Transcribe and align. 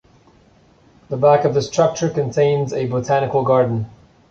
The 1.09 1.15
back 1.17 1.45
of 1.45 1.53
the 1.53 1.61
structure 1.61 2.09
contains 2.09 2.73
a 2.73 2.87
botanical 2.87 3.43
garden. 3.43 3.85